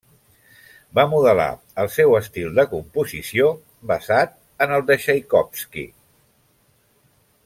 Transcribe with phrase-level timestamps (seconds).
[0.99, 1.49] Va modelar
[1.83, 3.51] el seu estil de composició
[3.93, 4.35] basat
[4.67, 5.85] en el de Txaikovski.